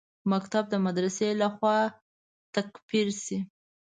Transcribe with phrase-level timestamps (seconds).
[0.31, 1.77] مکتب د مدرسې لخوا
[2.55, 3.37] تکفیر شي.